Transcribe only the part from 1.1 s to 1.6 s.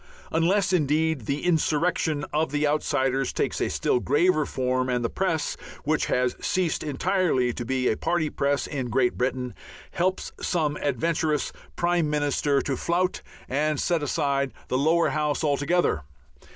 the